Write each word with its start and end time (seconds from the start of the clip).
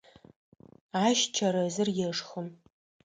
Ащ 1.05 1.19
чэрэзыр 1.35 1.89
ешхы. 2.09 2.41